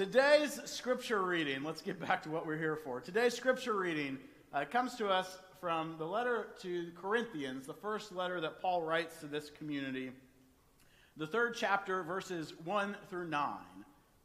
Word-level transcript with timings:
Today's 0.00 0.58
scripture 0.64 1.20
reading, 1.20 1.62
let's 1.62 1.82
get 1.82 2.00
back 2.00 2.22
to 2.22 2.30
what 2.30 2.46
we're 2.46 2.56
here 2.56 2.74
for. 2.74 3.02
Today's 3.02 3.34
scripture 3.34 3.74
reading 3.74 4.16
uh, 4.50 4.64
comes 4.64 4.94
to 4.94 5.10
us 5.10 5.38
from 5.60 5.96
the 5.98 6.06
letter 6.06 6.46
to 6.62 6.90
Corinthians, 6.98 7.66
the 7.66 7.74
first 7.74 8.10
letter 8.10 8.40
that 8.40 8.62
Paul 8.62 8.80
writes 8.80 9.20
to 9.20 9.26
this 9.26 9.50
community, 9.50 10.10
the 11.18 11.26
third 11.26 11.54
chapter, 11.54 12.02
verses 12.02 12.54
1 12.64 12.96
through 13.10 13.28
9. 13.28 13.58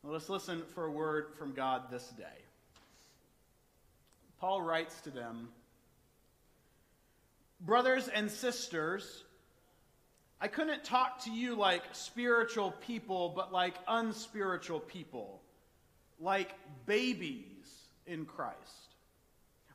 Let 0.06 0.16
us 0.16 0.30
listen 0.30 0.64
for 0.74 0.86
a 0.86 0.90
word 0.90 1.34
from 1.38 1.52
God 1.52 1.92
this 1.92 2.08
day. 2.12 2.24
Paul 4.40 4.62
writes 4.62 5.02
to 5.02 5.10
them 5.10 5.50
Brothers 7.60 8.08
and 8.08 8.32
sisters, 8.32 9.26
I 10.40 10.48
couldn't 10.48 10.86
talk 10.86 11.26
to 11.26 11.32
you 11.32 11.54
like 11.56 11.84
spiritual 11.92 12.72
people, 12.88 13.34
but 13.36 13.52
like 13.52 13.76
unspiritual 13.90 14.80
people, 14.80 15.42
like 16.20 16.54
babies 16.86 17.88
in 18.06 18.26
Christ. 18.26 18.96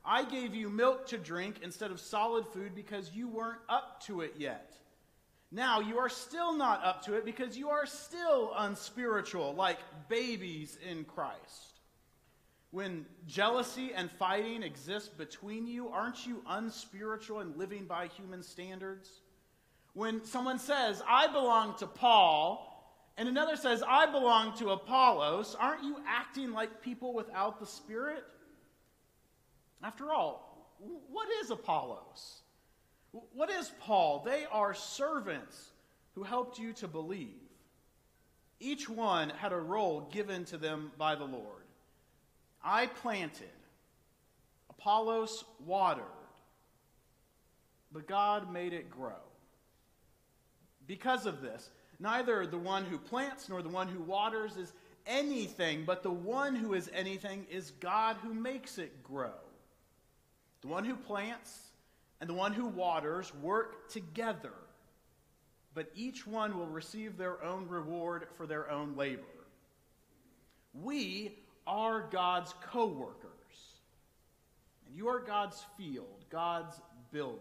I 0.03 0.23
gave 0.23 0.55
you 0.55 0.69
milk 0.69 1.07
to 1.07 1.17
drink 1.17 1.57
instead 1.61 1.91
of 1.91 1.99
solid 1.99 2.47
food 2.47 2.73
because 2.73 3.11
you 3.13 3.27
weren't 3.27 3.59
up 3.69 4.03
to 4.05 4.21
it 4.21 4.33
yet. 4.37 4.73
Now 5.51 5.81
you 5.81 5.99
are 5.99 6.09
still 6.09 6.55
not 6.55 6.83
up 6.83 7.03
to 7.05 7.15
it 7.15 7.25
because 7.25 7.57
you 7.57 7.69
are 7.69 7.85
still 7.85 8.53
unspiritual, 8.57 9.53
like 9.53 9.79
babies 10.07 10.77
in 10.89 11.03
Christ. 11.03 11.81
When 12.71 13.05
jealousy 13.27 13.91
and 13.93 14.09
fighting 14.09 14.63
exist 14.63 15.17
between 15.17 15.67
you, 15.67 15.89
aren't 15.89 16.25
you 16.25 16.41
unspiritual 16.47 17.41
and 17.41 17.57
living 17.57 17.83
by 17.83 18.07
human 18.07 18.41
standards? 18.41 19.09
When 19.93 20.23
someone 20.23 20.57
says, 20.57 21.03
I 21.05 21.27
belong 21.27 21.75
to 21.79 21.87
Paul, 21.87 22.70
and 23.17 23.27
another 23.27 23.55
says, 23.55 23.83
I 23.87 24.05
belong 24.05 24.57
to 24.57 24.69
Apollos, 24.69 25.55
aren't 25.59 25.83
you 25.83 25.97
acting 26.07 26.51
like 26.51 26.81
people 26.81 27.13
without 27.13 27.59
the 27.59 27.65
Spirit? 27.65 28.23
After 29.83 30.11
all, 30.11 30.75
what 31.11 31.27
is 31.43 31.51
Apollos? 31.51 32.41
What 33.33 33.49
is 33.49 33.71
Paul? 33.81 34.23
They 34.25 34.45
are 34.51 34.73
servants 34.73 35.71
who 36.15 36.23
helped 36.23 36.59
you 36.59 36.73
to 36.73 36.87
believe. 36.87 37.35
Each 38.59 38.87
one 38.87 39.29
had 39.29 39.53
a 39.53 39.59
role 39.59 40.07
given 40.11 40.45
to 40.45 40.57
them 40.57 40.91
by 40.97 41.15
the 41.15 41.25
Lord. 41.25 41.63
I 42.63 42.85
planted, 42.85 43.49
Apollos 44.69 45.43
watered, 45.65 46.03
but 47.91 48.07
God 48.07 48.53
made 48.53 48.73
it 48.73 48.89
grow. 48.89 49.13
Because 50.87 51.25
of 51.25 51.41
this, 51.41 51.69
neither 52.01 52.45
the 52.47 52.57
one 52.57 52.83
who 52.83 52.97
plants 52.97 53.47
nor 53.47 53.61
the 53.61 53.69
one 53.69 53.87
who 53.87 54.01
waters 54.01 54.57
is 54.57 54.73
anything, 55.05 55.83
but 55.85 56.03
the 56.03 56.11
one 56.11 56.55
who 56.55 56.73
is 56.73 56.89
anything 56.93 57.45
is 57.49 57.71
God 57.79 58.17
who 58.23 58.33
makes 58.33 58.77
it 58.77 59.03
grow. 59.03 59.33
The 60.61 60.67
one 60.67 60.83
who 60.83 60.95
plants 60.95 61.59
and 62.19 62.29
the 62.29 62.33
one 62.33 62.53
who 62.53 62.65
waters 62.65 63.31
work 63.41 63.89
together, 63.89 64.53
but 65.73 65.91
each 65.95 66.27
one 66.27 66.57
will 66.57 66.67
receive 66.67 67.17
their 67.17 67.43
own 67.43 67.67
reward 67.67 68.27
for 68.35 68.45
their 68.45 68.69
own 68.69 68.95
labor. 68.95 69.23
We 70.73 71.37
are 71.65 72.07
God's 72.11 72.53
co 72.63 72.87
workers, 72.87 73.27
and 74.87 74.95
you 74.95 75.07
are 75.07 75.19
God's 75.19 75.63
field, 75.77 76.25
God's 76.29 76.79
building. 77.11 77.39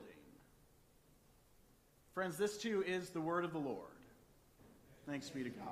Friends, 2.15 2.37
this 2.37 2.59
too 2.59 2.83
is 2.87 3.11
the 3.11 3.21
word 3.21 3.45
of 3.45 3.53
the 3.53 3.59
Lord. 3.59 4.00
Thanks 5.07 5.31
be 5.31 5.43
to 5.43 5.51
God. 5.51 5.67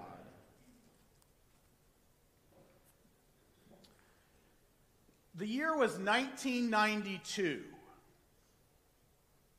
The 5.37 5.47
year 5.47 5.77
was 5.77 5.93
1992. 5.93 7.63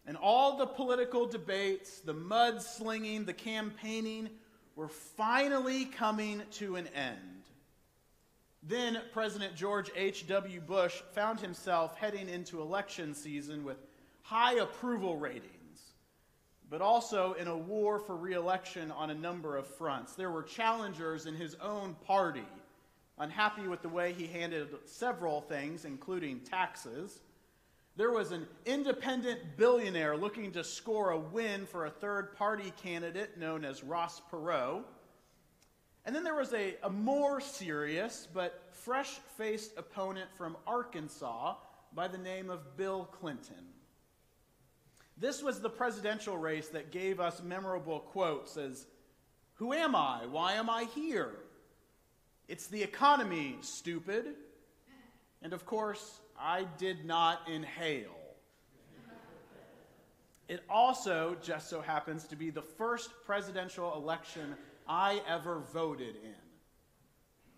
And 0.06 0.18
all 0.18 0.58
the 0.58 0.66
political 0.66 1.26
debates, 1.28 2.00
the 2.00 2.16
mudslinging, 2.16 3.26
the 3.26 3.34
campaigning 3.34 4.30
were 4.76 4.88
finally 4.88 5.86
coming 5.86 6.42
to 6.54 6.76
an 6.76 6.88
end. 6.88 7.44
Then 8.64 9.02
President 9.14 9.56
George 9.56 9.90
H.W. 9.96 10.62
Bush 10.62 11.02
found 11.14 11.40
himself 11.40 11.96
heading 11.96 12.28
into 12.28 12.62
election 12.62 13.14
season 13.14 13.64
with 13.64 13.78
high 14.22 14.56
approval 14.56 15.18
ratings, 15.18 15.59
but 16.70 16.82
also 16.82 17.34
in 17.34 17.48
a 17.48 17.58
war 17.58 18.00
for 18.00 18.16
reelection 18.16 18.92
on 18.92 19.10
a 19.10 19.16
number 19.16 19.58
of 19.58 19.68
fronts. 19.68 20.14
There 20.14 20.32
were 20.32 20.44
challengers 20.44 21.26
in 21.26 21.36
his 21.36 21.56
own 21.56 21.96
party, 22.06 22.46
unhappy 23.18 23.68
with 23.68 23.82
the 23.82 23.90
way 23.90 24.14
he 24.14 24.28
handled 24.28 24.70
several 24.86 25.42
things, 25.42 25.86
including 25.86 26.42
taxes. 26.42 27.22
There 27.96 28.12
was 28.12 28.32
an 28.32 28.48
independent 28.66 29.58
billionaire 29.58 30.16
looking 30.16 30.52
to 30.54 30.64
score 30.64 31.10
a 31.10 31.20
win 31.20 31.66
for 31.66 31.86
a 31.86 31.90
third 31.90 32.36
party 32.36 32.72
candidate 32.82 33.38
known 33.38 33.66
as 33.66 33.84
Ross 33.84 34.22
Perot. 34.32 34.84
And 36.06 36.16
then 36.16 36.24
there 36.24 36.36
was 36.36 36.54
a, 36.54 36.76
a 36.84 36.90
more 36.90 37.42
serious 37.42 38.28
but 38.34 38.70
fresh 38.72 39.20
faced 39.38 39.78
opponent 39.78 40.30
from 40.38 40.56
Arkansas 40.66 41.56
by 41.94 42.08
the 42.08 42.18
name 42.18 42.50
of 42.50 42.78
Bill 42.78 43.06
Clinton. 43.20 43.66
This 45.20 45.44
was 45.44 45.60
the 45.60 45.70
presidential 45.70 46.38
race 46.38 46.70
that 46.70 46.92
gave 46.92 47.20
us 47.20 47.44
memorable 47.44 48.00
quotes 48.00 48.56
as 48.56 48.88
Who 49.56 49.74
am 49.74 49.96
I? 49.96 50.26
Why 50.26 50.54
am 50.54 50.70
I 50.70 50.86
here? 50.96 51.32
It's 52.48 52.68
the 52.68 52.82
economy, 52.82 53.58
stupid. 53.62 54.36
And 55.42 55.54
of 55.54 55.66
course, 55.66 56.20
I 56.40 56.66
did 56.78 57.06
not 57.06 57.42
inhale. 57.48 58.16
It 60.48 60.64
also 60.70 61.38
just 61.44 61.70
so 61.70 61.80
happens 61.80 62.24
to 62.26 62.36
be 62.36 62.50
the 62.50 62.62
first 62.62 63.12
presidential 63.26 63.94
election 63.96 64.56
I 64.88 65.22
ever 65.28 65.60
voted 65.72 66.16
in. 66.24 66.34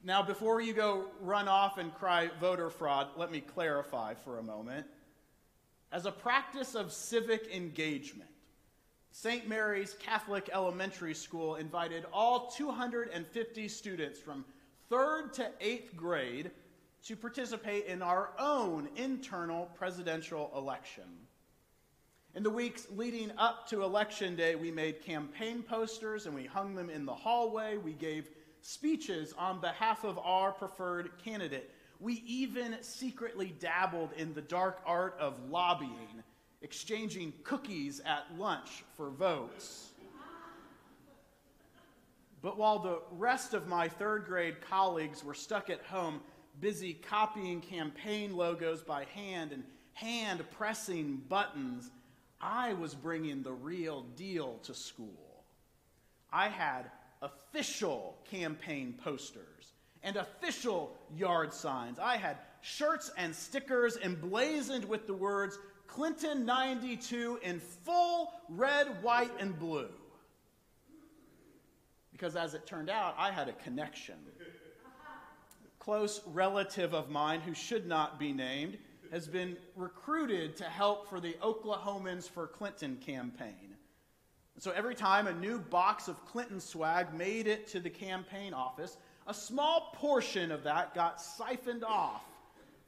Now, 0.04 0.24
before 0.24 0.60
you 0.62 0.74
go 0.74 1.06
run 1.22 1.48
off 1.48 1.78
and 1.78 1.94
cry 1.94 2.30
voter 2.40 2.70
fraud, 2.70 3.10
let 3.16 3.32
me 3.32 3.40
clarify 3.40 4.16
for 4.16 4.40
a 4.40 4.44
moment. 4.44 4.88
As 5.92 6.06
a 6.06 6.12
practice 6.12 6.74
of 6.74 6.94
civic 6.94 7.54
engagement, 7.54 8.30
St. 9.12 9.48
Mary's 9.48 9.94
Catholic 10.00 10.50
Elementary 10.54 11.14
School 11.14 11.56
invited 11.56 12.06
all 12.14 12.48
250 12.48 13.68
students 13.68 14.18
from 14.18 14.46
third 14.90 15.34
to 15.34 15.52
eighth 15.60 15.96
grade 15.98 16.52
to 17.04 17.16
participate 17.18 17.88
in 17.88 18.02
our 18.02 18.30
own 18.40 18.88
internal 18.96 19.66
presidential 19.76 20.50
election. 20.56 21.04
In 22.36 22.44
the 22.44 22.50
weeks 22.50 22.88
leading 22.96 23.32
up 23.38 23.68
to 23.68 23.84
Election 23.84 24.38
Day, 24.38 24.56
we 24.56 24.72
made 24.72 25.02
campaign 25.02 25.62
posters 25.62 26.26
and 26.26 26.34
we 26.34 26.46
hung 26.46 26.74
them 26.74 26.90
in 26.90 27.06
the 27.06 27.14
hallway. 27.14 27.76
We 27.76 27.92
gave 27.92 28.30
speeches 28.62 29.34
on 29.38 29.60
behalf 29.60 30.06
of 30.06 30.18
our 30.20 30.54
preferred 30.54 31.12
candidate. 31.22 31.70
We 32.02 32.24
even 32.26 32.78
secretly 32.82 33.54
dabbled 33.60 34.10
in 34.18 34.34
the 34.34 34.42
dark 34.42 34.82
art 34.88 35.16
of 35.20 35.36
lobbying, 35.52 36.24
exchanging 36.64 37.32
cookies 37.44 38.02
at 38.04 38.26
lunch 38.40 38.84
for 38.98 39.12
votes. 39.12 39.92
But 42.42 42.58
while 42.58 42.80
the 42.80 43.02
rest 43.12 43.54
of 43.54 43.68
my 43.68 43.88
third 43.88 44.26
grade 44.26 44.62
colleagues 44.68 45.24
were 45.24 45.36
stuck 45.36 45.70
at 45.70 45.84
home 45.84 46.22
busy 46.60 46.96
copying 46.96 47.62
campaign 47.62 48.36
logos 48.36 48.82
by 48.82 49.06
hand 49.14 49.52
and 49.52 49.64
hand 49.94 50.44
pressing 50.58 51.22
buttons, 51.30 51.92
I 52.42 52.74
was 52.74 52.96
bringing 52.96 53.44
the 53.44 53.54
real 53.54 54.02
deal 54.16 54.58
to 54.64 54.74
school. 54.74 55.44
I 56.34 56.48
had 56.48 56.90
official 57.22 58.18
campaign 58.32 58.96
posters 59.04 59.51
and 60.04 60.16
official 60.16 60.92
yard 61.16 61.54
signs. 61.54 62.00
I 62.00 62.18
had 62.18 62.38
shirts 62.62 63.12
and 63.18 63.36
stickers 63.36 63.98
emblazoned 63.98 64.86
with 64.86 65.08
the 65.08 65.14
words 65.14 65.58
Clinton 65.88 66.46
92 66.46 67.40
in 67.44 67.60
full 67.60 68.32
red, 68.50 69.04
white, 69.04 69.32
and 69.40 69.58
blue. 69.60 69.90
Because 72.12 72.36
as 72.36 72.54
it 72.54 72.66
turned 72.66 72.90
out, 72.90 73.16
I 73.18 73.32
had 73.32 73.50
a 73.50 73.54
connection 73.54 74.16
A 74.40 75.84
close 75.84 76.22
relative 76.28 76.94
of 76.94 77.10
mine 77.10 77.42
who 77.42 77.54
should 77.54 77.88
not 77.88 78.20
be 78.20 78.32
named 78.32 78.78
has 79.12 79.28
been 79.28 79.58
recruited 79.76 80.56
to 80.56 80.64
help 80.64 81.10
for 81.10 81.20
the 81.20 81.36
Oklahomans 81.44 82.30
for 82.30 82.48
Clinton 82.48 82.98
campaign. 83.06 83.76
So 84.58 84.72
every 84.72 84.96
time 84.96 85.28
a 85.28 85.34
new 85.34 85.60
box 85.60 86.08
of 86.08 86.24
Clinton 86.26 86.60
swag 86.60 87.14
made 87.14 87.48
it 87.48 87.68
to 87.70 87.80
the 87.80 87.90
campaign 87.90 88.54
office, 88.54 88.98
a 89.28 89.34
small 89.34 89.92
portion 89.96 90.52
of 90.52 90.64
that 90.64 90.94
got 90.96 91.22
siphoned 91.22 91.84
off 91.84 92.24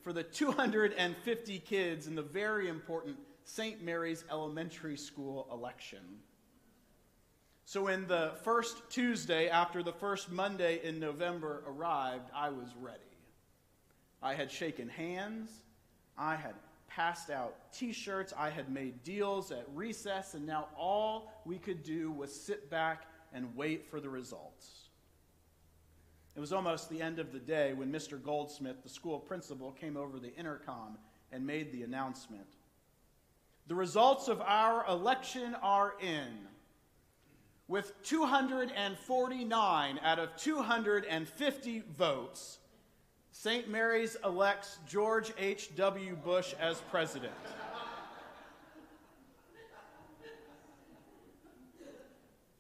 for 0.01 0.13
the 0.13 0.23
250 0.23 1.59
kids 1.59 2.07
in 2.07 2.15
the 2.15 2.21
very 2.21 2.67
important 2.67 3.17
St. 3.45 3.83
Mary's 3.83 4.23
Elementary 4.31 4.97
School 4.97 5.47
election. 5.51 5.99
So 7.65 7.83
when 7.83 8.07
the 8.07 8.33
first 8.43 8.89
Tuesday 8.89 9.47
after 9.49 9.83
the 9.83 9.93
first 9.93 10.31
Monday 10.31 10.81
in 10.83 10.99
November 10.99 11.63
arrived, 11.67 12.29
I 12.35 12.49
was 12.49 12.67
ready. 12.81 12.99
I 14.21 14.33
had 14.33 14.51
shaken 14.51 14.89
hands, 14.89 15.49
I 16.17 16.35
had 16.35 16.55
passed 16.87 17.29
out 17.29 17.55
t 17.73 17.91
shirts, 17.91 18.33
I 18.37 18.49
had 18.49 18.69
made 18.69 19.03
deals 19.03 19.51
at 19.51 19.65
recess, 19.73 20.33
and 20.33 20.45
now 20.45 20.67
all 20.77 21.31
we 21.45 21.57
could 21.57 21.83
do 21.83 22.11
was 22.11 22.33
sit 22.33 22.69
back 22.69 23.07
and 23.33 23.55
wait 23.55 23.89
for 23.89 23.99
the 23.99 24.09
results. 24.09 24.82
It 26.35 26.39
was 26.39 26.51
almost 26.51 26.89
the 26.89 27.01
end 27.01 27.19
of 27.19 27.31
the 27.31 27.39
day 27.39 27.73
when 27.73 27.91
Mr. 27.91 28.21
Goldsmith, 28.21 28.81
the 28.81 28.89
school 28.89 29.19
principal, 29.19 29.71
came 29.71 29.95
over 29.95 30.17
the 30.19 30.35
intercom 30.35 30.97
and 31.31 31.45
made 31.45 31.71
the 31.71 31.83
announcement. 31.83 32.47
The 33.67 33.75
results 33.75 34.27
of 34.27 34.41
our 34.41 34.85
election 34.87 35.55
are 35.61 35.93
in. 36.01 36.47
With 37.67 37.93
249 38.03 39.99
out 40.03 40.19
of 40.19 40.35
250 40.35 41.83
votes, 41.97 42.57
St. 43.31 43.69
Mary's 43.69 44.17
elects 44.25 44.79
George 44.87 45.31
H.W. 45.37 46.15
Bush 46.17 46.53
as 46.59 46.81
president. 46.91 47.33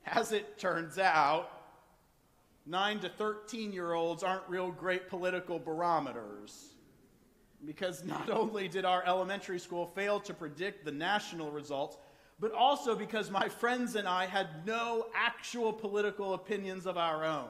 As 0.05 0.31
it 0.31 0.57
turns 0.57 0.97
out, 0.97 1.62
9 2.65 2.99
to 2.99 3.09
13 3.09 3.73
year 3.73 3.93
olds 3.93 4.23
aren't 4.23 4.47
real 4.47 4.71
great 4.71 5.09
political 5.09 5.59
barometers. 5.59 6.73
Because 7.65 8.03
not 8.03 8.29
only 8.29 8.67
did 8.67 8.85
our 8.85 9.03
elementary 9.05 9.59
school 9.59 9.87
fail 9.87 10.19
to 10.21 10.33
predict 10.33 10.85
the 10.85 10.91
national 10.91 11.51
results, 11.51 11.97
but 12.39 12.51
also 12.53 12.95
because 12.95 13.29
my 13.29 13.47
friends 13.47 13.95
and 13.95 14.07
I 14.07 14.25
had 14.25 14.65
no 14.65 15.07
actual 15.15 15.71
political 15.71 16.33
opinions 16.33 16.85
of 16.85 16.97
our 16.97 17.23
own. 17.23 17.47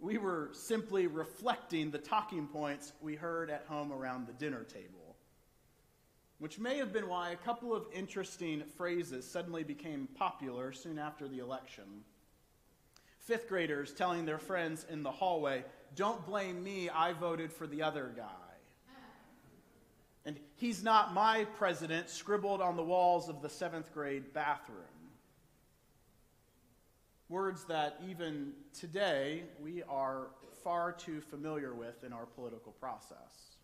We 0.00 0.18
were 0.18 0.50
simply 0.52 1.06
reflecting 1.06 1.92
the 1.92 1.98
talking 1.98 2.48
points 2.48 2.92
we 3.00 3.14
heard 3.14 3.50
at 3.50 3.64
home 3.68 3.92
around 3.92 4.26
the 4.26 4.32
dinner 4.32 4.64
table, 4.64 5.16
which 6.38 6.58
may 6.58 6.78
have 6.78 6.92
been 6.92 7.08
why 7.08 7.30
a 7.30 7.36
couple 7.36 7.72
of 7.72 7.86
interesting 7.94 8.64
phrases 8.76 9.28
suddenly 9.30 9.62
became 9.62 10.08
popular 10.16 10.72
soon 10.72 10.98
after 10.98 11.28
the 11.28 11.38
election. 11.38 11.84
Fifth 13.22 13.48
graders 13.48 13.92
telling 13.92 14.26
their 14.26 14.38
friends 14.38 14.84
in 14.90 15.02
the 15.02 15.10
hallway, 15.10 15.64
Don't 15.94 16.24
blame 16.26 16.62
me, 16.62 16.88
I 16.88 17.12
voted 17.12 17.52
for 17.52 17.66
the 17.66 17.82
other 17.82 18.12
guy. 18.16 18.26
And 20.24 20.38
he's 20.56 20.84
not 20.84 21.14
my 21.14 21.46
president, 21.56 22.08
scribbled 22.08 22.60
on 22.60 22.76
the 22.76 22.82
walls 22.82 23.28
of 23.28 23.42
the 23.42 23.48
seventh 23.48 23.92
grade 23.92 24.32
bathroom. 24.32 24.78
Words 27.28 27.64
that 27.64 28.00
even 28.08 28.52
today 28.78 29.44
we 29.60 29.82
are 29.84 30.28
far 30.62 30.92
too 30.92 31.20
familiar 31.20 31.74
with 31.74 32.04
in 32.04 32.12
our 32.12 32.26
political 32.26 32.72
process. 32.72 33.56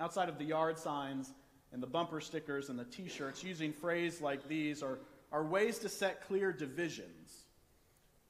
Outside 0.00 0.28
of 0.28 0.38
the 0.38 0.44
yard 0.44 0.78
signs 0.78 1.32
and 1.72 1.82
the 1.82 1.86
bumper 1.86 2.20
stickers 2.20 2.70
and 2.70 2.78
the 2.78 2.84
t 2.84 3.08
shirts, 3.08 3.44
using 3.44 3.72
phrases 3.72 4.20
like 4.20 4.48
these 4.48 4.82
are, 4.82 4.98
are 5.32 5.44
ways 5.44 5.78
to 5.80 5.88
set 5.88 6.26
clear 6.26 6.52
divisions, 6.52 7.37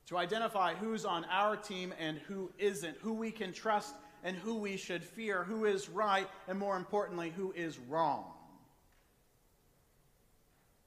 to 0.09 0.17
identify 0.17 0.75
who's 0.75 1.05
on 1.05 1.27
our 1.27 1.55
team 1.55 1.93
and 1.99 2.19
who 2.27 2.51
isn't, 2.59 2.97
who 3.03 3.13
we 3.13 3.31
can 3.31 3.53
trust 3.53 3.95
and 4.25 4.37
who 4.37 4.55
we 4.55 4.77
should 4.77 5.05
fear, 5.05 5.45
who 5.45 5.67
is 5.67 5.89
right, 5.89 6.27
and 6.49 6.59
more 6.59 6.77
importantly, 6.77 7.31
who 7.37 7.53
is 7.53 7.79
wrong. 7.79 8.25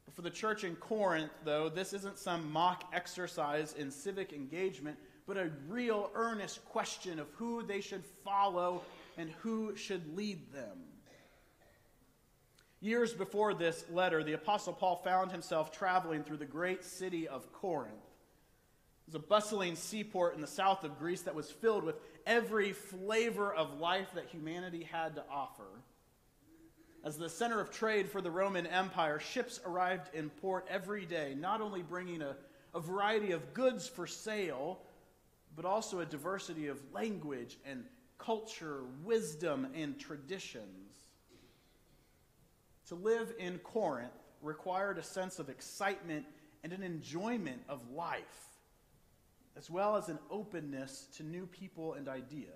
But 0.06 0.15
for 0.15 0.23
the 0.23 0.31
church 0.31 0.63
in 0.63 0.75
Corinth, 0.75 1.31
though, 1.45 1.69
this 1.69 1.94
isn't 1.94 2.18
some 2.18 2.51
mock 2.51 2.85
exercise 2.94 3.73
in 3.73 3.91
civic 3.91 4.33
engagement, 4.33 4.97
but 5.27 5.38
a 5.38 5.51
real 5.69 6.09
earnest 6.15 6.65
question 6.65 7.19
of 7.19 7.27
who 7.35 7.62
they 7.62 7.79
should 7.79 8.03
follow 8.25 8.81
and 9.17 9.29
who 9.41 9.75
should 9.75 10.17
lead 10.17 10.51
them. 10.51 10.79
Years 12.79 13.13
before 13.13 13.53
this 13.53 13.85
letter, 13.91 14.24
the 14.24 14.33
Apostle 14.33 14.74
Paul 14.74 14.95
found 14.95 15.31
himself 15.31 15.71
traveling 15.71 16.24
through 16.24 16.38
the 16.38 16.45
great 16.45 16.83
city 16.83 17.27
of 17.27 17.53
Corinth. 17.53 18.10
Was 19.11 19.21
a 19.21 19.27
bustling 19.27 19.75
seaport 19.75 20.35
in 20.35 20.41
the 20.41 20.47
south 20.47 20.85
of 20.85 20.97
Greece 20.97 21.23
that 21.23 21.35
was 21.35 21.51
filled 21.51 21.83
with 21.83 21.97
every 22.25 22.71
flavor 22.71 23.53
of 23.53 23.77
life 23.77 24.07
that 24.15 24.27
humanity 24.27 24.87
had 24.89 25.15
to 25.15 25.23
offer. 25.29 25.67
As 27.03 27.17
the 27.17 27.27
center 27.27 27.59
of 27.59 27.71
trade 27.71 28.09
for 28.09 28.21
the 28.21 28.31
Roman 28.31 28.65
Empire, 28.65 29.19
ships 29.19 29.59
arrived 29.65 30.15
in 30.15 30.29
port 30.29 30.65
every 30.69 31.05
day, 31.05 31.35
not 31.37 31.59
only 31.59 31.81
bringing 31.81 32.21
a, 32.21 32.37
a 32.73 32.79
variety 32.79 33.33
of 33.33 33.53
goods 33.53 33.85
for 33.85 34.07
sale, 34.07 34.79
but 35.57 35.65
also 35.65 35.99
a 35.99 36.05
diversity 36.05 36.67
of 36.67 36.79
language 36.93 37.57
and 37.65 37.83
culture, 38.17 38.83
wisdom, 39.03 39.67
and 39.75 39.99
traditions. 39.99 40.95
To 42.87 42.95
live 42.95 43.33
in 43.37 43.57
Corinth 43.57 44.13
required 44.41 44.97
a 44.97 45.03
sense 45.03 45.37
of 45.37 45.49
excitement 45.49 46.25
and 46.63 46.71
an 46.71 46.81
enjoyment 46.81 47.61
of 47.67 47.81
life 47.91 48.47
as 49.57 49.69
well 49.69 49.95
as 49.95 50.09
an 50.09 50.19
openness 50.30 51.07
to 51.18 51.24
new 51.24 51.45
people 51.45 51.94
and 51.94 52.07
ideas. 52.07 52.50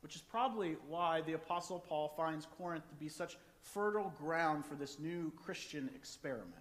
Which 0.00 0.16
is 0.16 0.22
probably 0.22 0.76
why 0.88 1.20
the 1.20 1.34
Apostle 1.34 1.78
Paul 1.78 2.12
finds 2.16 2.46
Corinth 2.58 2.88
to 2.88 2.94
be 2.94 3.08
such 3.08 3.36
fertile 3.60 4.12
ground 4.18 4.66
for 4.66 4.74
this 4.74 4.98
new 4.98 5.32
Christian 5.36 5.88
experiment. 5.94 6.54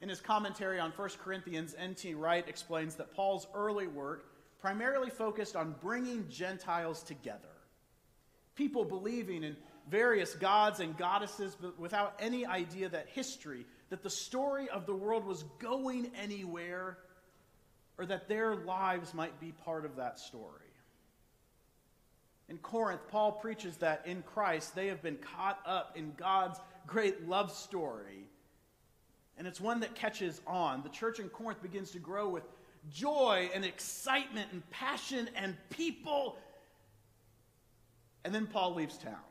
In 0.00 0.08
his 0.08 0.20
commentary 0.20 0.78
on 0.78 0.92
1 0.92 1.08
Corinthians, 1.22 1.74
N.T. 1.76 2.14
Wright 2.14 2.48
explains 2.48 2.94
that 2.94 3.14
Paul's 3.14 3.46
early 3.54 3.86
work 3.86 4.26
primarily 4.60 5.10
focused 5.10 5.56
on 5.56 5.74
bringing 5.80 6.26
Gentiles 6.28 7.02
together. 7.02 7.48
People 8.54 8.84
believing 8.84 9.42
in 9.42 9.56
various 9.88 10.34
gods 10.34 10.80
and 10.80 10.96
goddesses, 10.96 11.56
but 11.60 11.78
without 11.78 12.14
any 12.18 12.46
idea 12.46 12.88
that 12.88 13.08
history, 13.08 13.66
that 13.90 14.02
the 14.02 14.10
story 14.10 14.68
of 14.70 14.86
the 14.86 14.94
world 14.94 15.26
was 15.26 15.44
going 15.58 16.10
anywhere 16.20 16.98
or 17.98 18.06
that 18.06 18.28
their 18.28 18.54
lives 18.54 19.12
might 19.12 19.38
be 19.40 19.52
part 19.52 19.84
of 19.84 19.96
that 19.96 20.18
story. 20.18 20.60
In 22.48 22.58
Corinth, 22.58 23.02
Paul 23.10 23.32
preaches 23.32 23.76
that 23.76 24.02
in 24.06 24.22
Christ 24.22 24.74
they 24.74 24.86
have 24.86 25.02
been 25.02 25.18
caught 25.18 25.60
up 25.66 25.96
in 25.96 26.12
God's 26.16 26.58
great 26.86 27.28
love 27.28 27.52
story. 27.52 28.26
And 29.38 29.46
it's 29.46 29.60
one 29.60 29.80
that 29.80 29.94
catches 29.94 30.40
on. 30.46 30.82
The 30.82 30.88
church 30.88 31.20
in 31.20 31.28
Corinth 31.28 31.62
begins 31.62 31.90
to 31.92 31.98
grow 31.98 32.28
with 32.28 32.42
joy 32.90 33.50
and 33.54 33.64
excitement 33.64 34.48
and 34.52 34.68
passion 34.70 35.28
and 35.36 35.56
people. 35.70 36.38
And 38.24 38.34
then 38.34 38.46
Paul 38.46 38.74
leaves 38.74 38.98
town. 38.98 39.29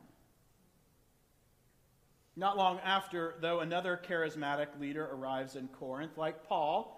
Not 2.36 2.56
long 2.56 2.78
after, 2.80 3.34
though, 3.40 3.60
another 3.60 4.00
charismatic 4.02 4.68
leader 4.78 5.08
arrives 5.12 5.56
in 5.56 5.68
Corinth, 5.68 6.16
like 6.16 6.46
Paul. 6.48 6.96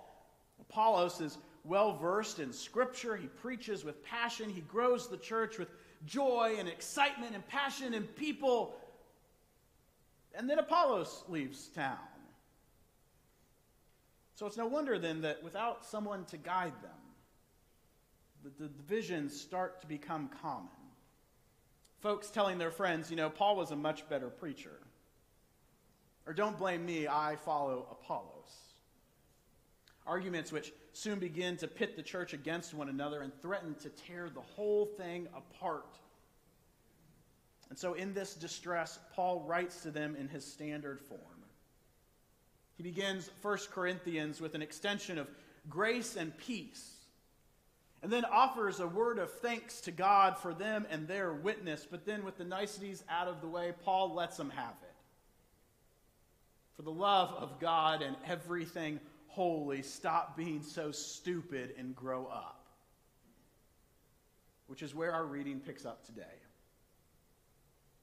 Apollos 0.61 1.21
is 1.21 1.39
well 1.65 1.97
versed 1.97 2.39
in 2.39 2.53
Scripture. 2.53 3.17
He 3.17 3.27
preaches 3.27 3.85
with 3.85 4.05
passion. 4.05 4.51
He 4.51 4.61
grows 4.61 5.09
the 5.09 5.17
church 5.17 5.59
with 5.59 5.69
joy 6.07 6.57
and 6.59 6.69
excitement 6.69 7.35
and 7.35 7.47
passion 7.49 7.95
and 7.95 8.15
people. 8.17 8.75
And 10.35 10.49
then 10.49 10.59
Apollos 10.59 11.25
leaves 11.29 11.69
town. 11.69 11.99
So 14.35 14.47
it's 14.47 14.57
no 14.57 14.67
wonder 14.67 14.99
then 14.99 15.21
that 15.23 15.43
without 15.43 15.85
someone 15.85 16.25
to 16.27 16.37
guide 16.37 16.73
them, 16.83 16.91
the, 18.43 18.51
the 18.65 18.69
divisions 18.69 19.39
start 19.39 19.81
to 19.83 19.87
become 19.87 20.29
common. 20.43 20.69
Folks 22.01 22.31
telling 22.31 22.59
their 22.59 22.73
friends, 22.73 23.11
you 23.11 23.17
know, 23.17 23.31
Paul 23.31 23.57
was 23.57 23.71
a 23.71 23.77
much 23.77 24.09
better 24.09 24.29
preacher. 24.29 24.82
Or 26.27 26.33
don't 26.33 26.59
blame 26.59 26.87
me, 26.87 27.09
I 27.09 27.37
follow 27.37 27.87
Apollos. 27.91 28.73
Arguments 30.07 30.53
which 30.53 30.73
soon 30.93 31.19
begin 31.19 31.57
to 31.59 31.69
pit 31.69 31.97
the 31.97 32.03
church 32.03 32.33
against 32.33 32.75
one 32.75 32.89
another 32.89 33.23
and 33.23 33.33
threaten 33.41 33.75
to 33.77 33.89
tear 33.89 34.29
the 34.29 34.41
whole 34.41 34.87
thing 34.87 35.29
apart. 35.35 35.99
And 37.71 37.79
so, 37.79 37.95
in 37.95 38.13
this 38.13 38.35
distress, 38.35 38.99
Paul 39.15 39.41
writes 39.47 39.83
to 39.83 39.91
them 39.91 40.15
in 40.17 40.29
his 40.29 40.45
standard 40.45 41.01
form. 41.01 41.21
He 42.77 42.83
begins 42.83 43.31
1 43.41 43.59
Corinthians 43.71 44.41
with 44.41 44.55
an 44.55 44.63
extension 44.63 45.19
of 45.19 45.29
grace 45.71 46.17
and 46.17 46.37
peace, 46.37 46.97
and 48.03 48.13
then 48.13 48.25
offers 48.25 48.81
a 48.81 48.87
word 48.87 49.19
of 49.19 49.33
thanks 49.33 49.81
to 49.83 49.93
God 49.93 50.37
for 50.37 50.53
them 50.53 50.87
and 50.91 51.07
their 51.07 51.33
witness. 51.33 51.87
But 51.89 52.05
then, 52.05 52.25
with 52.25 52.37
the 52.37 52.45
niceties 52.45 53.05
out 53.09 53.29
of 53.29 53.41
the 53.41 53.49
way, 53.49 53.73
Paul 53.85 54.13
lets 54.15 54.37
them 54.37 54.51
have 54.51 54.75
it. 54.83 54.92
For 56.83 56.87
the 56.87 56.99
love 56.99 57.33
of 57.39 57.61
God 57.61 58.03
and 58.03 58.17
everything 58.27 58.99
holy, 59.29 59.83
stop 59.83 60.37
being 60.37 60.65
so 60.65 60.91
stupid 60.91 61.75
and 61.79 61.95
grow 61.95 62.27
up. 62.27 62.67
Which 64.67 64.83
is 64.83 64.93
where 64.93 65.13
our 65.13 65.25
reading 65.25 65.61
picks 65.61 65.87
up 65.87 66.05
today. 66.05 66.25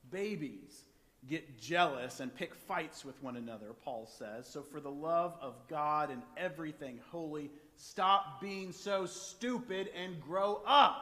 Babies, 0.10 0.86
get 1.28 1.60
jealous 1.60 2.22
and 2.22 2.34
pick 2.34 2.56
fights 2.56 3.04
with 3.04 3.22
one 3.22 3.36
another, 3.36 3.74
Paul 3.84 4.10
says. 4.18 4.48
So, 4.48 4.62
for 4.62 4.80
the 4.80 4.90
love 4.90 5.38
of 5.42 5.56
God 5.68 6.10
and 6.10 6.22
everything 6.38 7.02
holy, 7.12 7.52
stop 7.76 8.40
being 8.40 8.72
so 8.72 9.06
stupid 9.06 9.90
and 9.94 10.22
grow 10.22 10.62
up. 10.66 11.02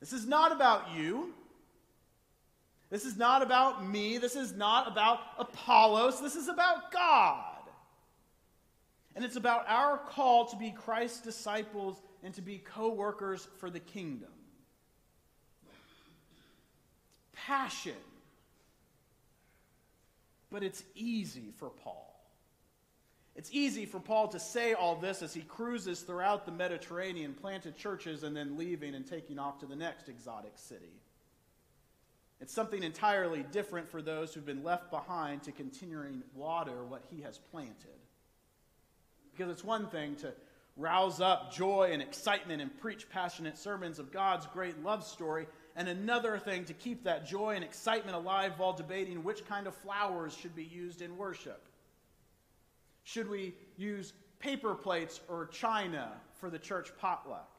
This 0.00 0.12
is 0.12 0.26
not 0.26 0.52
about 0.52 0.94
you. 0.94 1.32
This 2.94 3.04
is 3.04 3.16
not 3.16 3.42
about 3.42 3.84
me. 3.84 4.18
This 4.18 4.36
is 4.36 4.52
not 4.52 4.86
about 4.86 5.18
Apollos. 5.36 6.20
This 6.20 6.36
is 6.36 6.46
about 6.46 6.92
God. 6.92 7.58
And 9.16 9.24
it's 9.24 9.34
about 9.34 9.64
our 9.66 9.98
call 9.98 10.46
to 10.46 10.56
be 10.56 10.70
Christ's 10.70 11.20
disciples 11.20 12.00
and 12.22 12.32
to 12.34 12.40
be 12.40 12.58
co 12.58 12.90
workers 12.92 13.48
for 13.58 13.68
the 13.68 13.80
kingdom. 13.80 14.30
Passion 17.32 17.96
but 20.52 20.62
it's 20.62 20.84
easy 20.94 21.52
for 21.56 21.68
Paul. 21.68 22.14
It's 23.34 23.50
easy 23.52 23.86
for 23.86 23.98
Paul 23.98 24.28
to 24.28 24.38
say 24.38 24.72
all 24.72 24.94
this 24.94 25.20
as 25.20 25.34
he 25.34 25.40
cruises 25.40 26.02
throughout 26.02 26.46
the 26.46 26.52
Mediterranean, 26.52 27.34
planted 27.34 27.76
churches, 27.76 28.22
and 28.22 28.36
then 28.36 28.56
leaving 28.56 28.94
and 28.94 29.04
taking 29.04 29.40
off 29.40 29.58
to 29.58 29.66
the 29.66 29.74
next 29.74 30.08
exotic 30.08 30.52
city. 30.54 30.92
It's 32.40 32.52
something 32.52 32.82
entirely 32.82 33.44
different 33.52 33.88
for 33.88 34.02
those 34.02 34.34
who've 34.34 34.44
been 34.44 34.64
left 34.64 34.90
behind 34.90 35.42
to 35.44 35.52
continuing 35.52 36.22
water 36.34 36.84
what 36.84 37.04
he 37.10 37.22
has 37.22 37.38
planted. 37.38 38.00
Because 39.32 39.50
it's 39.50 39.64
one 39.64 39.88
thing 39.88 40.16
to 40.16 40.32
rouse 40.76 41.20
up 41.20 41.52
joy 41.52 41.90
and 41.92 42.02
excitement 42.02 42.60
and 42.60 42.76
preach 42.80 43.08
passionate 43.08 43.56
sermons 43.56 43.98
of 43.98 44.12
God's 44.12 44.46
great 44.46 44.82
love 44.82 45.04
story, 45.04 45.46
and 45.76 45.88
another 45.88 46.38
thing 46.38 46.64
to 46.64 46.72
keep 46.72 47.04
that 47.04 47.26
joy 47.26 47.54
and 47.54 47.64
excitement 47.64 48.16
alive 48.16 48.54
while 48.56 48.72
debating 48.72 49.22
which 49.22 49.46
kind 49.46 49.66
of 49.66 49.74
flowers 49.74 50.36
should 50.36 50.54
be 50.54 50.64
used 50.64 51.00
in 51.00 51.16
worship. 51.16 51.68
Should 53.04 53.28
we 53.28 53.54
use 53.76 54.12
paper 54.38 54.74
plates 54.74 55.20
or 55.28 55.46
china 55.46 56.12
for 56.40 56.50
the 56.50 56.58
church 56.58 56.90
potluck? 56.98 57.50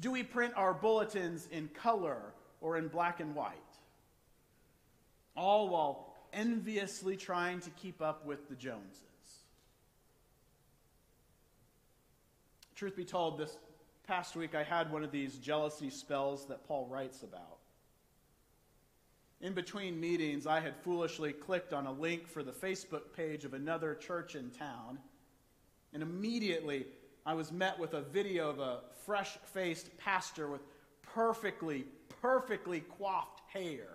Do 0.00 0.10
we 0.10 0.22
print 0.22 0.54
our 0.56 0.74
bulletins 0.74 1.48
in 1.50 1.68
color 1.68 2.34
or 2.60 2.76
in 2.76 2.88
black 2.88 3.20
and 3.20 3.34
white? 3.34 3.54
All 5.36 5.68
while 5.68 6.14
enviously 6.32 7.16
trying 7.16 7.60
to 7.60 7.70
keep 7.70 8.02
up 8.02 8.26
with 8.26 8.48
the 8.48 8.54
Joneses. 8.54 9.02
Truth 12.74 12.96
be 12.96 13.04
told, 13.04 13.38
this 13.38 13.56
past 14.06 14.36
week 14.36 14.54
I 14.54 14.62
had 14.62 14.92
one 14.92 15.02
of 15.02 15.10
these 15.10 15.36
jealousy 15.38 15.90
spells 15.90 16.46
that 16.46 16.66
Paul 16.66 16.86
writes 16.86 17.22
about. 17.22 17.58
In 19.40 19.52
between 19.52 20.00
meetings, 20.00 20.46
I 20.46 20.60
had 20.60 20.76
foolishly 20.76 21.32
clicked 21.32 21.72
on 21.72 21.86
a 21.86 21.92
link 21.92 22.26
for 22.28 22.42
the 22.42 22.52
Facebook 22.52 23.12
page 23.16 23.44
of 23.44 23.54
another 23.54 23.94
church 23.94 24.34
in 24.34 24.50
town, 24.50 24.98
and 25.92 26.02
immediately 26.02 26.86
I 27.24 27.34
was 27.34 27.52
met 27.52 27.78
with 27.78 27.94
a 27.94 28.00
video 28.00 28.48
of 28.48 28.58
a 28.58 28.80
fresh 29.04 29.38
faced 29.52 29.96
pastor 29.98 30.48
with 30.48 30.62
perfectly, 31.02 31.84
perfectly 32.20 32.80
coiffed 32.80 33.40
hair, 33.52 33.88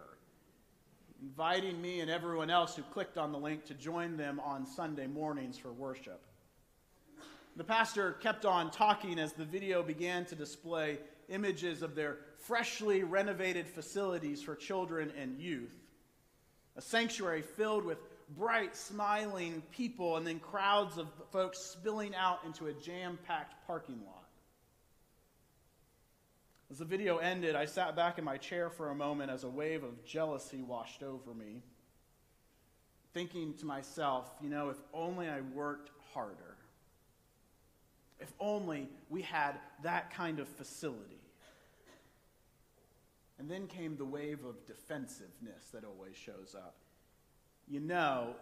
inviting 1.21 1.81
me 1.81 1.99
and 2.01 2.09
everyone 2.09 2.49
else 2.49 2.75
who 2.75 2.83
clicked 2.83 3.17
on 3.17 3.31
the 3.31 3.37
link 3.37 3.65
to 3.65 3.73
join 3.73 4.17
them 4.17 4.39
on 4.39 4.65
Sunday 4.65 5.07
mornings 5.07 5.57
for 5.57 5.71
worship. 5.71 6.21
The 7.55 7.63
pastor 7.63 8.13
kept 8.13 8.45
on 8.45 8.71
talking 8.71 9.19
as 9.19 9.33
the 9.33 9.45
video 9.45 9.83
began 9.83 10.25
to 10.25 10.35
display 10.35 10.97
images 11.29 11.81
of 11.81 11.95
their 11.95 12.17
freshly 12.37 13.03
renovated 13.03 13.67
facilities 13.67 14.41
for 14.41 14.55
children 14.55 15.11
and 15.17 15.39
youth. 15.39 15.75
A 16.75 16.81
sanctuary 16.81 17.43
filled 17.43 17.85
with 17.85 17.99
bright, 18.35 18.75
smiling 18.75 19.61
people, 19.71 20.17
and 20.17 20.25
then 20.25 20.39
crowds 20.39 20.97
of 20.97 21.07
folks 21.31 21.59
spilling 21.59 22.15
out 22.15 22.39
into 22.45 22.67
a 22.67 22.73
jam 22.73 23.19
packed 23.27 23.53
parking 23.67 23.99
lot. 24.05 24.22
As 26.73 26.79
the 26.79 26.85
video 26.85 27.17
ended, 27.17 27.55
I 27.55 27.65
sat 27.65 27.95
back 27.95 28.17
in 28.17 28.23
my 28.23 28.37
chair 28.37 28.67
for 28.67 28.89
a 28.89 28.95
moment 28.95 29.29
as 29.29 29.43
a 29.43 29.47
wave 29.47 29.83
of 29.83 30.03
jealousy 30.05 30.63
washed 30.63 31.03
over 31.03 31.31
me, 31.31 31.61
thinking 33.13 33.53
to 33.59 33.65
myself, 33.67 34.33
you 34.41 34.49
know, 34.49 34.69
if 34.69 34.77
only 34.91 35.29
I 35.29 35.41
worked 35.41 35.91
harder. 36.15 36.57
If 38.19 38.33
only 38.39 38.89
we 39.07 39.21
had 39.21 39.59
that 39.83 40.11
kind 40.15 40.39
of 40.39 40.47
facility. 40.47 41.21
And 43.37 43.47
then 43.51 43.67
came 43.67 43.95
the 43.95 44.05
wave 44.05 44.43
of 44.43 44.65
defensiveness 44.65 45.67
that 45.73 45.83
always 45.83 46.15
shows 46.15 46.55
up. 46.57 46.77
You 47.67 47.81
know, 47.81 48.33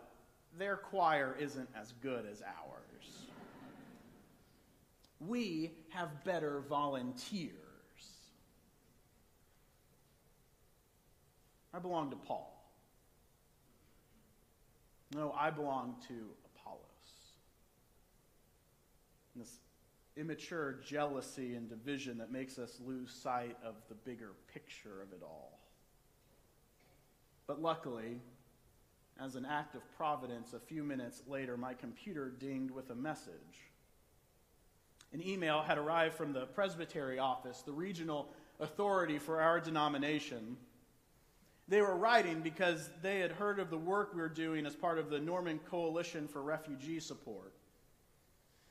their 0.58 0.78
choir 0.78 1.36
isn't 1.38 1.68
as 1.76 1.92
good 2.02 2.26
as 2.32 2.42
ours. 2.42 3.26
We 5.20 5.74
have 5.90 6.24
better 6.24 6.62
volunteers. 6.70 7.58
I 11.71 11.71
belong 11.82 12.10
to 12.12 12.16
Paul. 12.16 12.48
No, 15.14 15.34
I 15.38 15.50
belong 15.50 15.96
to 16.08 16.14
Apollos. 16.56 16.82
And 19.34 19.44
this 19.44 19.60
immature 20.16 20.80
jealousy 20.86 21.56
and 21.56 21.70
division 21.70 22.18
that 22.20 22.32
makes 22.32 22.58
us 22.58 22.80
lose 22.86 23.12
sight 23.12 23.58
of 23.64 23.76
the 23.90 23.96
bigger 23.96 24.32
picture 24.54 25.02
of 25.02 25.12
it 25.14 25.24
all. 25.24 25.60
But 27.48 27.62
luckily, 27.62 28.20
as 29.20 29.36
an 29.36 29.46
act 29.46 29.76
of 29.76 29.82
providence, 29.98 30.54
a 30.54 30.60
few 30.60 30.84
minutes 30.84 31.24
later, 31.28 31.58
my 31.58 31.74
computer 31.74 32.30
dinged 32.30 32.72
with 32.72 32.90
a 32.90 32.96
message. 32.96 33.70
An 35.14 35.26
email 35.26 35.62
had 35.62 35.78
arrived 35.78 36.16
from 36.16 36.32
the 36.32 36.46
Presbytery 36.46 37.20
office, 37.20 37.62
the 37.62 37.74
regional 37.74 38.30
authority 38.60 39.20
for 39.20 39.42
our 39.42 39.60
denomination. 39.60 40.56
They 41.68 41.82
were 41.82 41.96
writing 41.96 42.42
because 42.42 42.90
they 43.02 43.20
had 43.20 43.32
heard 43.32 43.60
of 43.60 43.70
the 43.70 43.78
work 43.78 44.14
we 44.14 44.22
were 44.22 44.30
doing 44.30 44.66
as 44.66 44.76
part 44.76 45.00
of 45.00 45.10
the 45.10 45.20
Norman 45.20 45.60
Coalition 45.70 46.28
for 46.28 46.42
Refugee 46.42 47.00
Support. 47.00 47.54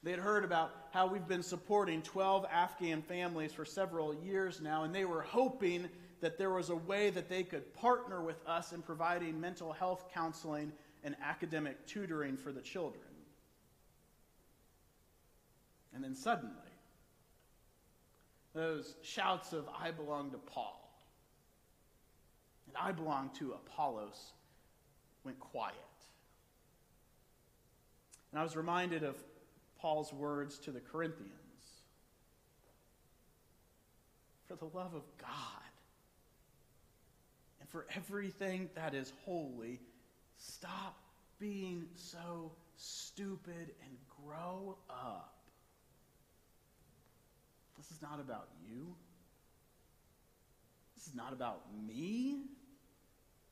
They 0.02 0.10
had 0.10 0.20
heard 0.20 0.44
about 0.44 0.70
how 0.92 1.06
we've 1.06 1.26
been 1.26 1.42
supporting 1.42 2.02
12 2.02 2.46
Afghan 2.50 3.02
families 3.02 3.52
for 3.52 3.64
several 3.64 4.14
years 4.14 4.60
now, 4.60 4.84
and 4.84 4.94
they 4.94 5.04
were 5.04 5.22
hoping 5.22 5.88
that 6.20 6.38
there 6.38 6.50
was 6.50 6.70
a 6.70 6.76
way 6.76 7.10
that 7.10 7.28
they 7.28 7.42
could 7.42 7.74
partner 7.74 8.22
with 8.22 8.36
us 8.46 8.72
in 8.72 8.82
providing 8.82 9.40
mental 9.40 9.72
health 9.72 10.06
counseling 10.12 10.72
and 11.04 11.16
academic 11.22 11.86
tutoring 11.86 12.36
for 12.36 12.52
the 12.52 12.60
children. 12.60 13.02
And 15.94 16.04
then 16.04 16.14
suddenly, 16.14 16.54
those 18.54 18.94
shouts 19.02 19.52
of, 19.52 19.68
I 19.78 19.90
belong 19.90 20.30
to 20.30 20.38
Paul 20.38 20.79
and 22.70 22.76
I 22.80 22.92
belong 22.92 23.30
to 23.38 23.52
Apollos 23.52 24.32
went 25.24 25.38
quiet. 25.40 25.74
And 28.30 28.38
I 28.38 28.44
was 28.44 28.54
reminded 28.56 29.02
of 29.02 29.16
Paul's 29.80 30.12
words 30.12 30.58
to 30.60 30.70
the 30.70 30.80
Corinthians 30.80 31.34
For 34.46 34.54
the 34.56 34.66
love 34.66 34.94
of 34.94 35.02
God 35.18 35.28
and 37.60 37.68
for 37.68 37.86
everything 37.96 38.68
that 38.74 38.94
is 38.94 39.12
holy, 39.24 39.80
stop 40.38 40.96
being 41.38 41.86
so 41.94 42.52
stupid 42.76 43.72
and 43.84 43.96
grow 44.24 44.76
up. 44.88 45.34
This 47.76 47.90
is 47.90 48.02
not 48.02 48.20
about 48.20 48.48
you. 48.68 48.94
This 51.00 51.08
is 51.08 51.14
not 51.14 51.32
about 51.32 51.62
me. 51.88 52.42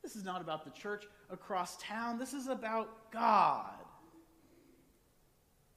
This 0.02 0.16
is 0.16 0.22
not 0.22 0.42
about 0.42 0.66
the 0.66 0.70
church 0.70 1.06
across 1.30 1.78
town. 1.78 2.18
This 2.18 2.34
is 2.34 2.46
about 2.46 3.10
God. 3.10 3.72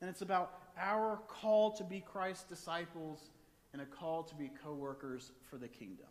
And 0.02 0.10
it's 0.10 0.22
about 0.22 0.52
our 0.78 1.22
call 1.30 1.72
to 1.78 1.86
be 1.86 2.02
Christ's 2.02 2.44
disciples 2.44 3.30
and 3.72 3.82
a 3.82 3.86
call 3.86 4.24
to 4.24 4.36
be 4.36 4.52
co 4.62 4.74
workers 4.74 5.32
for 5.50 5.58
the 5.58 5.70
kingdom. 5.70 6.08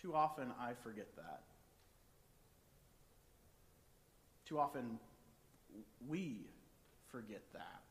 Too 0.00 0.14
often 0.14 0.48
I 0.58 0.72
forget 0.82 1.14
that. 1.16 1.42
Too 4.46 4.58
often 4.58 4.98
we 6.08 6.46
forget 7.10 7.42
that. 7.52 7.82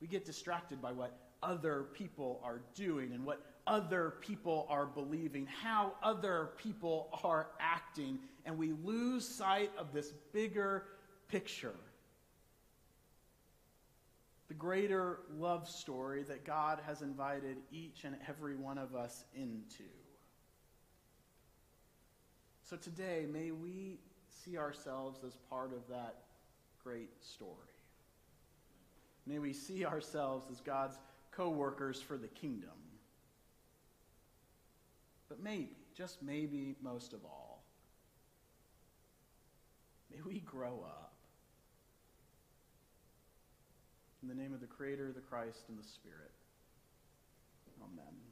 We 0.00 0.06
get 0.06 0.24
distracted 0.24 0.80
by 0.80 0.92
what 0.92 1.27
other 1.42 1.86
people 1.94 2.40
are 2.44 2.60
doing 2.74 3.12
and 3.12 3.24
what 3.24 3.40
other 3.66 4.14
people 4.20 4.66
are 4.70 4.86
believing, 4.86 5.46
how 5.46 5.92
other 6.02 6.50
people 6.56 7.08
are 7.22 7.48
acting, 7.60 8.18
and 8.44 8.56
we 8.56 8.72
lose 8.84 9.28
sight 9.28 9.70
of 9.78 9.92
this 9.92 10.12
bigger 10.32 10.84
picture. 11.28 11.74
The 14.48 14.54
greater 14.54 15.20
love 15.36 15.68
story 15.68 16.22
that 16.22 16.46
God 16.46 16.80
has 16.86 17.02
invited 17.02 17.58
each 17.70 18.04
and 18.04 18.16
every 18.26 18.56
one 18.56 18.78
of 18.78 18.94
us 18.94 19.24
into. 19.34 19.84
So 22.64 22.76
today, 22.76 23.26
may 23.30 23.50
we 23.50 23.98
see 24.44 24.56
ourselves 24.56 25.20
as 25.26 25.36
part 25.50 25.72
of 25.72 25.86
that 25.90 26.16
great 26.82 27.10
story. 27.22 27.52
May 29.26 29.38
we 29.38 29.52
see 29.52 29.84
ourselves 29.84 30.46
as 30.50 30.60
God's 30.60 30.96
co 31.38 31.48
workers 31.48 32.02
for 32.02 32.16
the 32.16 32.26
kingdom. 32.26 32.70
But 35.28 35.40
maybe, 35.40 35.76
just 35.94 36.20
maybe 36.20 36.74
most 36.82 37.12
of 37.12 37.24
all, 37.24 37.62
may 40.10 40.20
we 40.20 40.40
grow 40.40 40.84
up. 40.84 41.12
In 44.20 44.28
the 44.28 44.34
name 44.34 44.52
of 44.52 44.60
the 44.60 44.66
Creator, 44.66 45.12
the 45.14 45.20
Christ, 45.20 45.60
and 45.68 45.78
the 45.78 45.86
Spirit. 45.86 46.32
Amen. 47.80 48.27